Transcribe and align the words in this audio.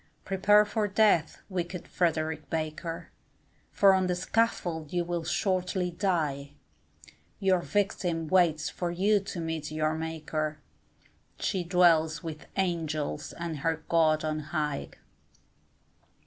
Prepare 0.25 0.65
for 0.65 0.87
death, 0.87 1.43
wicked 1.47 1.87
Frederick 1.87 2.49
Baker, 2.49 3.11
For 3.69 3.93
on 3.93 4.07
the 4.07 4.15
scaffold 4.15 4.91
you 4.91 5.03
will 5.03 5.23
shortly 5.23 5.91
die, 5.91 6.53
Your 7.39 7.61
victim 7.61 8.27
waits 8.27 8.67
for 8.67 8.89
you 8.89 9.19
to 9.19 9.39
meet 9.39 9.69
your 9.69 9.93
Maker, 9.93 10.57
She 11.39 11.63
dwells 11.63 12.23
with 12.23 12.47
Angels 12.55 13.31
and 13.33 13.59
her 13.59 13.83
God 13.89 14.23
on 14.25 14.39
high. 14.39 14.89